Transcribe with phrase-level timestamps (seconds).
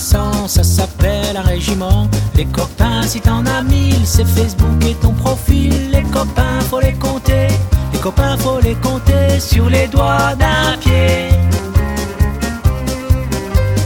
[0.00, 2.08] 100, ça s'appelle un régiment.
[2.34, 5.90] Les copains, si t'en as mille, c'est Facebook et ton profil.
[5.92, 7.48] Les copains, faut les compter.
[7.92, 11.28] Les copains, faut les compter sur les doigts d'un pied.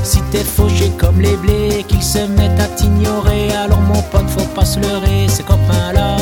[0.05, 4.53] Si t'es fauché comme les blés, qu'ils se mettent à t'ignorer, alors mon pote, faut
[4.55, 5.27] pas se leurrer.
[5.29, 6.17] Ces copains-là,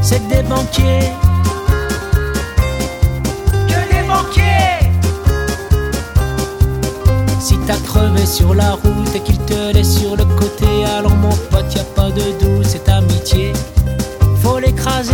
[0.00, 1.10] c'est des banquiers.
[7.68, 11.74] T'as crevé sur la route et qu'il te laisse sur le côté, alors mon pote,
[11.74, 13.52] y a pas de doute, cette amitié,
[14.42, 15.12] faut l'écraser.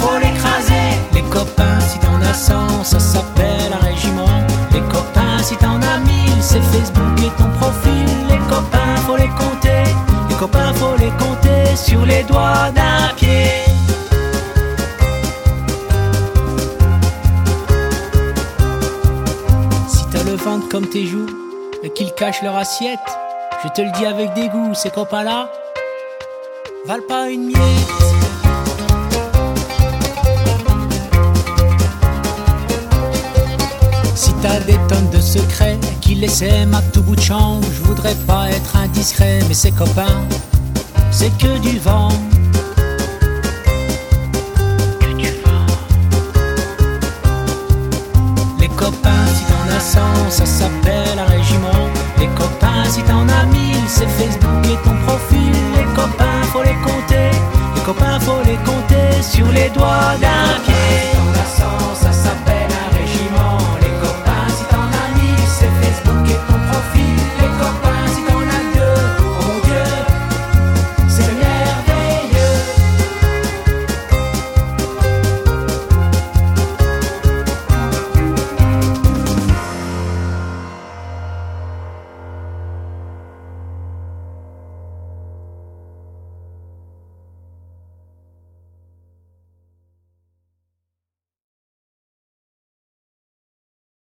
[0.00, 0.98] Faut l'écraser.
[1.14, 4.42] Les copains, si t'en as 100, ça s'appelle un régiment.
[4.72, 8.08] Les copains, si t'en as 1000, c'est Facebook et ton profil.
[8.28, 9.84] Les copains, faut les compter.
[10.28, 12.72] Les copains, faut les compter sur les doigts
[20.28, 21.26] le ventre comme tes joues
[21.82, 22.98] et qu'ils cachent leur assiette,
[23.64, 25.50] je te le dis avec dégoût, ces copains-là
[26.86, 27.58] valent pas une miette.
[34.14, 37.82] Si t'as des tonnes de secrets qui les aiment à tout bout de champ, je
[37.84, 40.26] voudrais pas être indiscret, mais ces copains,
[41.10, 42.10] c'est que du vent.
[50.30, 51.88] Ça s'appelle un régiment?
[52.18, 55.52] Les copains, si t'en as 1000, c'est Facebook et ton profil.
[55.76, 57.30] Les copains, faut les compter.
[57.74, 60.57] Les copains, faut les compter sur les doigts d'un